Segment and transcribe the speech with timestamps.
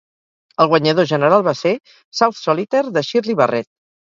[0.63, 1.75] El guanyador general va ser
[2.21, 3.71] "South Solitaire" de Shirley Barrett.